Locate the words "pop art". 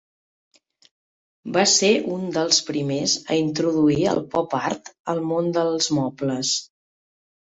4.31-4.89